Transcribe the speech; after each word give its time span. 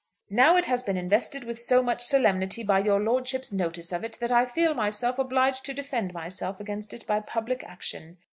Now 0.31 0.57
it 0.57 0.65
has 0.65 0.81
been 0.81 0.97
invested 0.97 1.43
with 1.43 1.59
so 1.59 1.83
much 1.83 2.01
solemnity 2.03 2.63
by 2.63 2.79
your 2.79 2.99
lordship's 2.99 3.51
notice 3.51 3.91
of 3.91 4.03
it 4.03 4.13
that 4.19 4.31
I 4.31 4.47
feel 4.47 4.73
myself 4.73 5.19
obliged 5.19 5.63
to 5.65 5.75
defend 5.75 6.11
myself 6.11 6.59
against 6.59 6.91
it 6.91 7.05
by 7.05 7.19
public 7.19 7.63
action. 7.63 8.17